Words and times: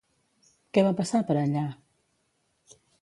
Què 0.77 0.83
va 0.87 0.93
passar 1.01 1.21
per 1.27 1.35
allà? 1.43 1.65